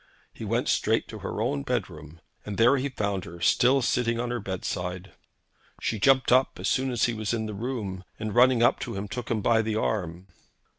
He 0.33 0.43
went 0.43 0.67
straight 0.67 1.07
to 1.09 1.19
her 1.19 1.39
own 1.43 1.61
bedroom, 1.61 2.21
and 2.43 2.57
there 2.57 2.75
he 2.77 2.89
found 2.89 3.23
her 3.25 3.39
still 3.39 3.83
sitting 3.83 4.19
on 4.19 4.31
her 4.31 4.39
bedside. 4.39 5.11
She 5.79 5.99
jumped 5.99 6.31
up 6.31 6.57
as 6.59 6.67
soon 6.67 6.89
as 6.89 7.03
he 7.03 7.13
was 7.13 7.35
in 7.35 7.45
the 7.45 7.53
room, 7.53 8.03
and 8.17 8.33
running 8.33 8.63
up 8.63 8.79
to 8.79 8.95
him, 8.95 9.07
took 9.07 9.29
him 9.29 9.43
by 9.43 9.61
the 9.61 9.75
arm. 9.75 10.25